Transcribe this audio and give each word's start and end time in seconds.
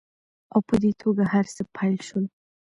او 0.53 0.59
په 0.67 0.75
دې 0.81 0.91
توګه 1.01 1.23
هرڅه 1.33 1.63
پیل 1.75 1.95
شول 2.07 2.25